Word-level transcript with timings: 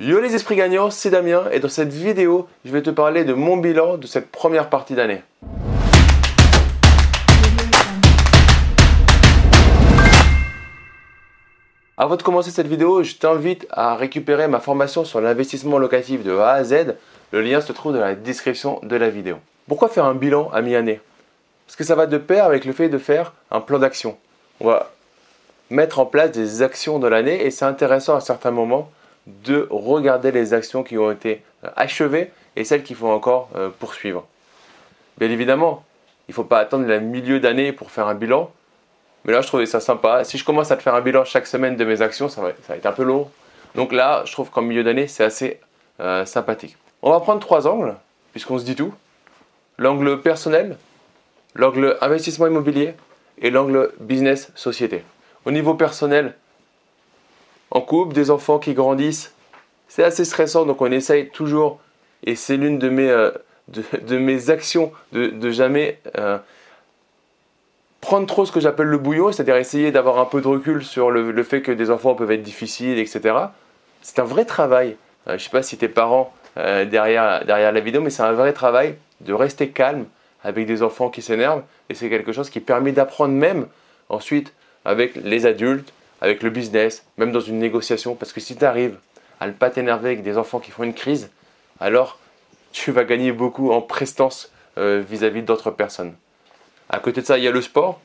Yo 0.00 0.20
les 0.20 0.32
esprits 0.32 0.54
gagnants, 0.54 0.90
c'est 0.90 1.10
Damien 1.10 1.46
et 1.50 1.58
dans 1.58 1.68
cette 1.68 1.92
vidéo, 1.92 2.46
je 2.64 2.70
vais 2.70 2.82
te 2.82 2.90
parler 2.90 3.24
de 3.24 3.32
mon 3.32 3.56
bilan 3.56 3.96
de 3.96 4.06
cette 4.06 4.30
première 4.30 4.70
partie 4.70 4.94
d'année. 4.94 5.22
Avant 11.96 12.14
de 12.14 12.22
commencer 12.22 12.52
cette 12.52 12.68
vidéo, 12.68 13.02
je 13.02 13.16
t'invite 13.16 13.66
à 13.70 13.96
récupérer 13.96 14.46
ma 14.46 14.60
formation 14.60 15.04
sur 15.04 15.20
l'investissement 15.20 15.78
locatif 15.78 16.22
de 16.22 16.30
A 16.38 16.52
à 16.52 16.62
Z. 16.62 16.94
Le 17.32 17.40
lien 17.40 17.60
se 17.60 17.72
trouve 17.72 17.92
dans 17.92 17.98
la 17.98 18.14
description 18.14 18.78
de 18.84 18.94
la 18.94 19.10
vidéo. 19.10 19.38
Pourquoi 19.66 19.88
faire 19.88 20.04
un 20.04 20.14
bilan 20.14 20.48
à 20.52 20.62
mi-année? 20.62 21.00
Parce 21.66 21.74
que 21.74 21.82
ça 21.82 21.96
va 21.96 22.06
de 22.06 22.18
pair 22.18 22.44
avec 22.44 22.66
le 22.66 22.72
fait 22.72 22.88
de 22.88 22.98
faire 22.98 23.32
un 23.50 23.60
plan 23.60 23.80
d'action. 23.80 24.16
On 24.60 24.68
va 24.68 24.92
mettre 25.70 25.98
en 25.98 26.06
place 26.06 26.30
des 26.30 26.62
actions 26.62 27.00
de 27.00 27.08
l'année 27.08 27.44
et 27.44 27.50
c'est 27.50 27.64
intéressant 27.64 28.14
à 28.14 28.20
certains 28.20 28.52
moments 28.52 28.92
de 29.44 29.66
regarder 29.70 30.32
les 30.32 30.54
actions 30.54 30.82
qui 30.82 30.98
ont 30.98 31.10
été 31.10 31.42
euh, 31.64 31.68
achevées 31.76 32.30
et 32.56 32.64
celles 32.64 32.82
qu'il 32.82 32.96
faut 32.96 33.08
encore 33.08 33.50
euh, 33.56 33.68
poursuivre. 33.68 34.26
Bien 35.18 35.30
évidemment, 35.30 35.84
il 36.28 36.32
ne 36.32 36.34
faut 36.34 36.44
pas 36.44 36.58
attendre 36.58 36.86
le 36.86 37.00
milieu 37.00 37.40
d'année 37.40 37.72
pour 37.72 37.90
faire 37.90 38.06
un 38.06 38.14
bilan, 38.14 38.50
mais 39.24 39.32
là 39.32 39.40
je 39.40 39.46
trouvais 39.46 39.66
ça 39.66 39.80
sympa. 39.80 40.24
Si 40.24 40.38
je 40.38 40.44
commence 40.44 40.70
à 40.70 40.76
te 40.76 40.82
faire 40.82 40.94
un 40.94 41.00
bilan 41.00 41.24
chaque 41.24 41.46
semaine 41.46 41.76
de 41.76 41.84
mes 41.84 42.02
actions, 42.02 42.28
ça 42.28 42.40
va, 42.40 42.48
ça 42.62 42.72
va 42.72 42.76
être 42.76 42.86
un 42.86 42.92
peu 42.92 43.04
lourd. 43.04 43.30
Donc 43.74 43.92
là, 43.92 44.22
je 44.24 44.32
trouve 44.32 44.50
qu'en 44.50 44.62
milieu 44.62 44.82
d'année, 44.82 45.06
c'est 45.06 45.24
assez 45.24 45.60
euh, 46.00 46.24
sympathique. 46.24 46.76
On 47.02 47.10
va 47.10 47.20
prendre 47.20 47.40
trois 47.40 47.66
angles, 47.66 47.94
puisqu'on 48.32 48.58
se 48.58 48.64
dit 48.64 48.74
tout. 48.74 48.92
L'angle 49.78 50.20
personnel, 50.20 50.76
l'angle 51.54 51.96
investissement 52.00 52.46
immobilier 52.46 52.94
et 53.40 53.50
l'angle 53.50 53.92
business 54.00 54.50
société. 54.54 55.04
Au 55.44 55.50
niveau 55.50 55.74
personnel, 55.74 56.34
en 57.70 57.80
couple, 57.80 58.14
des 58.14 58.30
enfants 58.30 58.58
qui 58.58 58.74
grandissent, 58.74 59.32
c'est 59.88 60.04
assez 60.04 60.24
stressant, 60.24 60.66
donc 60.66 60.80
on 60.82 60.90
essaye 60.90 61.28
toujours, 61.28 61.80
et 62.24 62.34
c'est 62.34 62.56
l'une 62.56 62.78
de 62.78 62.88
mes, 62.88 63.10
euh, 63.10 63.30
actions, 64.48 64.92
de, 65.12 65.50
jamais 65.50 65.98
euh, 66.18 66.38
prendre 68.00 68.26
trop 68.26 68.44
ce 68.44 68.52
que 68.52 68.60
j'appelle 68.60 68.86
le 68.86 68.98
bouillon, 68.98 69.32
c'est-à-dire 69.32 69.56
essayer 69.56 69.90
d'avoir 69.90 70.18
un 70.18 70.24
peu 70.24 70.40
de 70.40 70.48
recul 70.48 70.84
sur 70.84 71.10
le, 71.10 71.42
fait 71.42 71.62
que 71.62 71.72
des 71.72 71.90
enfants 71.90 72.14
peuvent 72.14 72.30
être 72.30 72.42
difficiles, 72.42 72.98
etc. 72.98 73.34
C'est 74.02 74.18
un 74.18 74.24
vrai 74.24 74.44
travail. 74.44 74.96
Euh, 75.26 75.30
je 75.30 75.34
ne 75.34 75.38
sais 75.38 75.50
pas 75.50 75.62
si 75.62 75.76
tes 75.76 75.88
parents 75.88 76.32
derrière, 76.56 77.44
derrière 77.44 77.70
la 77.70 77.78
vidéo, 77.78 78.00
mais 78.00 78.10
c'est 78.10 78.24
un 78.24 78.32
vrai 78.32 78.52
travail 78.52 78.96
de 79.20 79.32
rester 79.32 79.68
calme 79.68 80.06
avec 80.42 80.66
des 80.66 80.82
enfants 80.82 81.08
qui 81.08 81.22
s'énervent, 81.22 81.62
et 81.88 81.94
c'est 81.94 82.08
quelque 82.08 82.32
chose 82.32 82.50
qui 82.50 82.58
permet 82.58 82.90
d'apprendre 82.90 83.32
même 83.32 83.68
ensuite 84.08 84.52
avec 84.84 85.14
les 85.16 85.46
adultes, 85.46 85.92
avec 86.20 86.42
le 86.42 86.50
business, 86.50 87.04
même 87.16 87.32
dans 87.32 87.40
une 87.40 87.58
négociation. 87.58 88.14
Parce 88.14 88.32
que 88.32 88.40
si 88.40 88.56
tu 88.56 88.64
arrives 88.64 88.96
à 89.40 89.46
ne 89.46 89.52
pas 89.52 89.70
t'énerver 89.70 90.10
avec 90.10 90.22
des 90.22 90.36
enfants 90.36 90.58
qui 90.58 90.70
font 90.70 90.82
une 90.82 90.94
crise, 90.94 91.30
alors 91.80 92.18
tu 92.72 92.92
vas 92.92 93.04
gagner 93.04 93.32
beaucoup 93.32 93.72
en 93.72 93.80
prestance 93.80 94.52
euh, 94.78 95.02
vis-à-vis 95.06 95.42
d'autres 95.42 95.70
personnes. 95.70 96.14
À 96.88 96.98
côté 96.98 97.20
de 97.20 97.26
ça, 97.26 97.38
il 97.38 97.44
y 97.44 97.48
a 97.48 97.50
le 97.50 97.62
sport. 97.62 98.00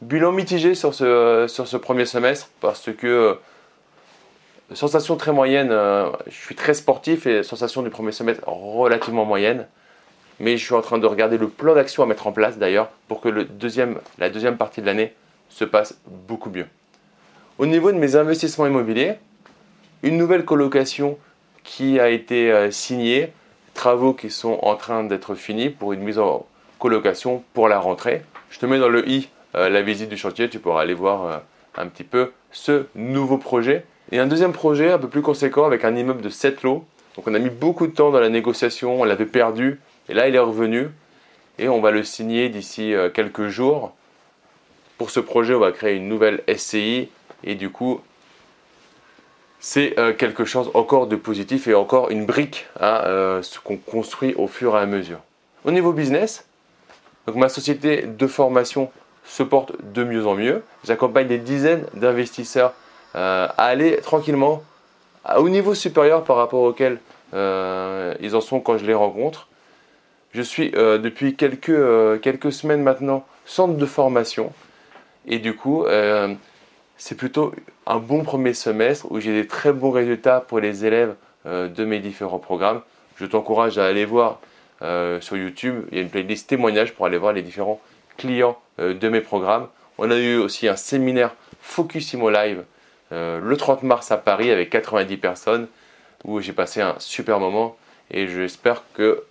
Bilan 0.00 0.32
mitigé 0.32 0.74
sur 0.74 0.94
ce, 0.94 1.46
sur 1.48 1.66
ce 1.66 1.76
premier 1.76 2.06
semestre 2.06 2.48
parce 2.60 2.92
que 2.92 3.06
euh, 3.06 3.34
sensation 4.74 5.16
très 5.16 5.32
moyenne, 5.32 5.70
euh, 5.72 6.10
je 6.28 6.36
suis 6.36 6.54
très 6.54 6.74
sportif 6.74 7.26
et 7.26 7.42
sensation 7.42 7.82
du 7.82 7.90
premier 7.90 8.12
semestre 8.12 8.46
relativement 8.46 9.24
moyenne. 9.24 9.66
Mais 10.40 10.56
je 10.56 10.64
suis 10.64 10.74
en 10.74 10.82
train 10.82 10.98
de 10.98 11.06
regarder 11.06 11.36
le 11.36 11.48
plan 11.48 11.74
d'action 11.74 12.04
à 12.04 12.06
mettre 12.06 12.28
en 12.28 12.32
place 12.32 12.58
d'ailleurs 12.58 12.90
pour 13.08 13.20
que 13.20 13.28
le 13.28 13.44
deuxième, 13.44 13.98
la 14.18 14.30
deuxième 14.30 14.56
partie 14.56 14.80
de 14.80 14.86
l'année 14.86 15.12
se 15.48 15.64
passe 15.64 15.98
beaucoup 16.06 16.50
mieux. 16.50 16.66
Au 17.58 17.66
niveau 17.66 17.90
de 17.90 17.98
mes 17.98 18.14
investissements 18.14 18.68
immobiliers, 18.68 19.14
une 20.04 20.16
nouvelle 20.16 20.44
colocation 20.44 21.18
qui 21.64 21.98
a 21.98 22.08
été 22.08 22.52
euh, 22.52 22.70
signée, 22.70 23.32
travaux 23.74 24.14
qui 24.14 24.30
sont 24.30 24.60
en 24.62 24.76
train 24.76 25.02
d'être 25.02 25.34
finis 25.34 25.68
pour 25.68 25.92
une 25.92 26.02
mise 26.02 26.20
en 26.20 26.46
colocation 26.78 27.42
pour 27.54 27.68
la 27.68 27.80
rentrée. 27.80 28.22
Je 28.50 28.60
te 28.60 28.66
mets 28.66 28.78
dans 28.78 28.88
le 28.88 29.08
i 29.08 29.28
euh, 29.56 29.68
la 29.68 29.82
visite 29.82 30.08
du 30.08 30.16
chantier, 30.16 30.48
tu 30.48 30.60
pourras 30.60 30.82
aller 30.82 30.94
voir 30.94 31.26
euh, 31.26 31.38
un 31.76 31.88
petit 31.88 32.04
peu 32.04 32.30
ce 32.52 32.86
nouveau 32.94 33.38
projet. 33.38 33.84
Et 34.12 34.20
un 34.20 34.28
deuxième 34.28 34.52
projet 34.52 34.92
un 34.92 34.98
peu 34.98 35.08
plus 35.08 35.22
conséquent 35.22 35.64
avec 35.64 35.84
un 35.84 35.96
immeuble 35.96 36.22
de 36.22 36.28
7 36.28 36.62
lots. 36.62 36.84
Donc 37.16 37.26
on 37.26 37.34
a 37.34 37.40
mis 37.40 37.50
beaucoup 37.50 37.88
de 37.88 37.92
temps 37.92 38.12
dans 38.12 38.20
la 38.20 38.28
négociation, 38.28 39.00
on 39.00 39.04
l'avait 39.04 39.26
perdu 39.26 39.80
et 40.08 40.14
là 40.14 40.28
il 40.28 40.36
est 40.36 40.38
revenu 40.38 40.90
et 41.58 41.68
on 41.68 41.80
va 41.80 41.90
le 41.90 42.04
signer 42.04 42.50
d'ici 42.50 42.94
quelques 43.14 43.48
jours. 43.48 43.96
Pour 44.96 45.10
ce 45.10 45.18
projet, 45.18 45.54
on 45.54 45.58
va 45.58 45.72
créer 45.72 45.96
une 45.96 46.08
nouvelle 46.08 46.42
SCI 46.56 47.08
et 47.44 47.54
du 47.54 47.70
coup, 47.70 48.00
c'est 49.60 49.98
euh, 49.98 50.12
quelque 50.12 50.44
chose 50.44 50.70
encore 50.74 51.06
de 51.06 51.16
positif 51.16 51.66
et 51.66 51.74
encore 51.74 52.10
une 52.10 52.26
brique 52.26 52.66
à 52.78 53.06
euh, 53.06 53.42
ce 53.42 53.58
qu'on 53.58 53.76
construit 53.76 54.34
au 54.34 54.46
fur 54.46 54.76
et 54.76 54.80
à 54.80 54.86
mesure. 54.86 55.18
Au 55.64 55.70
niveau 55.70 55.92
business, 55.92 56.46
donc 57.26 57.36
ma 57.36 57.48
société 57.48 58.02
de 58.02 58.26
formation 58.26 58.90
se 59.24 59.42
porte 59.42 59.72
de 59.92 60.04
mieux 60.04 60.26
en 60.26 60.34
mieux. 60.34 60.62
J'accompagne 60.84 61.26
des 61.26 61.38
dizaines 61.38 61.84
d'investisseurs 61.94 62.72
euh, 63.16 63.48
à 63.56 63.64
aller 63.64 63.98
tranquillement 63.98 64.62
au 65.36 65.48
niveau 65.48 65.74
supérieur 65.74 66.24
par 66.24 66.36
rapport 66.36 66.62
auquel 66.62 66.98
ils 67.34 68.34
en 68.34 68.40
sont 68.40 68.60
quand 68.60 68.78
je 68.78 68.86
les 68.86 68.94
rencontre. 68.94 69.48
Je 70.32 70.40
suis 70.40 70.70
depuis 70.70 71.36
quelques, 71.36 72.20
quelques 72.22 72.50
semaines 72.50 72.82
maintenant 72.82 73.26
centre 73.44 73.74
de 73.74 73.84
formation 73.84 74.50
et 75.26 75.38
du 75.38 75.54
coup 75.54 75.84
c'est 76.98 77.14
plutôt 77.14 77.54
un 77.86 77.98
bon 77.98 78.24
premier 78.24 78.52
semestre 78.52 79.06
où 79.10 79.20
j'ai 79.20 79.32
des 79.32 79.46
très 79.46 79.72
bons 79.72 79.92
résultats 79.92 80.40
pour 80.40 80.58
les 80.58 80.84
élèves 80.84 81.14
euh, 81.46 81.68
de 81.68 81.84
mes 81.84 82.00
différents 82.00 82.40
programmes. 82.40 82.82
Je 83.16 83.24
t'encourage 83.24 83.78
à 83.78 83.86
aller 83.86 84.04
voir 84.04 84.40
euh, 84.82 85.20
sur 85.20 85.36
YouTube, 85.36 85.84
il 85.90 85.96
y 85.96 86.00
a 86.00 86.02
une 86.02 86.10
playlist 86.10 86.48
témoignages 86.48 86.92
pour 86.92 87.06
aller 87.06 87.16
voir 87.16 87.32
les 87.32 87.42
différents 87.42 87.80
clients 88.16 88.58
euh, 88.80 88.94
de 88.94 89.08
mes 89.08 89.20
programmes. 89.20 89.68
On 89.96 90.10
a 90.10 90.16
eu 90.16 90.36
aussi 90.36 90.68
un 90.68 90.76
séminaire 90.76 91.34
Focusimo 91.60 92.30
Live 92.30 92.64
le 93.10 93.56
30 93.56 93.84
mars 93.84 94.12
à 94.12 94.18
Paris 94.18 94.50
avec 94.50 94.68
90 94.68 95.16
personnes 95.16 95.66
où 96.24 96.40
j'ai 96.40 96.52
passé 96.52 96.82
un 96.82 96.94
super 96.98 97.40
moment 97.40 97.74
et 98.10 98.28
j'espère 98.28 98.82
que 98.92 99.24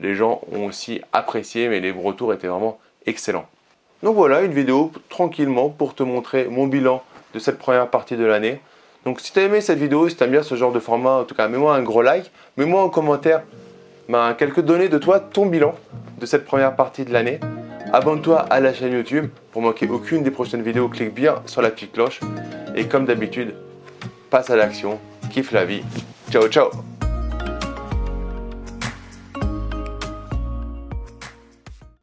les 0.00 0.16
gens 0.16 0.40
ont 0.50 0.66
aussi 0.66 1.00
apprécié, 1.12 1.68
mais 1.68 1.78
les 1.78 1.92
retours 1.92 2.34
étaient 2.34 2.48
vraiment 2.48 2.80
excellents. 3.06 3.46
Donc 4.02 4.16
voilà, 4.16 4.42
une 4.42 4.52
vidéo 4.52 4.90
tranquillement 5.08 5.68
pour 5.68 5.94
te 5.94 6.02
montrer 6.02 6.48
mon 6.50 6.66
bilan 6.66 7.02
de 7.34 7.38
cette 7.38 7.58
première 7.58 7.88
partie 7.88 8.16
de 8.16 8.24
l'année. 8.24 8.60
Donc 9.04 9.20
si 9.20 9.32
tu 9.32 9.38
as 9.38 9.42
aimé 9.42 9.60
cette 9.60 9.78
vidéo, 9.78 10.08
si 10.08 10.16
tu 10.16 10.24
aimes 10.24 10.30
bien 10.30 10.42
ce 10.42 10.54
genre 10.54 10.72
de 10.72 10.80
format, 10.80 11.18
en 11.18 11.24
tout 11.24 11.34
cas, 11.34 11.48
mets-moi 11.48 11.74
un 11.74 11.82
gros 11.82 12.02
like, 12.02 12.30
mets-moi 12.56 12.82
en 12.82 12.88
commentaire 12.88 13.42
ben, 14.08 14.34
quelques 14.34 14.60
données 14.60 14.88
de 14.88 14.98
toi, 14.98 15.20
ton 15.20 15.46
bilan 15.46 15.74
de 16.20 16.26
cette 16.26 16.44
première 16.44 16.76
partie 16.76 17.04
de 17.04 17.12
l'année. 17.12 17.40
Abonne-toi 17.92 18.38
à 18.38 18.60
la 18.60 18.72
chaîne 18.72 18.92
YouTube 18.92 19.28
pour 19.52 19.62
manquer 19.62 19.88
aucune 19.88 20.22
des 20.22 20.30
prochaines 20.30 20.62
vidéos. 20.62 20.88
Clique 20.88 21.14
bien 21.14 21.36
sur 21.46 21.62
la 21.62 21.70
petite 21.70 21.92
cloche. 21.92 22.20
Et 22.74 22.86
comme 22.86 23.04
d'habitude, 23.04 23.54
passe 24.30 24.50
à 24.50 24.56
l'action, 24.56 24.98
kiffe 25.30 25.52
la 25.52 25.64
vie. 25.64 25.82
Ciao 26.30 26.48
ciao 26.48 26.91